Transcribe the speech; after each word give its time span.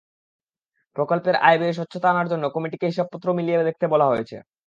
প্রকল্পের 0.95 1.35
আয়-ব্যয়ে 1.41 1.77
স্বচ্ছতা 1.77 2.07
আনার 2.09 2.27
জন্য 2.31 2.43
কমিটিকে 2.55 2.85
হিসাবপত্র 2.87 3.27
মিলিয়ে 3.37 3.67
দেখতে 3.69 3.85
বলা 3.93 4.05
হয়েছে। 4.05 4.35